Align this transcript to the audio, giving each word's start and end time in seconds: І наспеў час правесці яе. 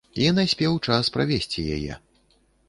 І 0.21 0.29
наспеў 0.37 0.79
час 0.87 1.11
правесці 1.19 1.67
яе. 1.77 1.99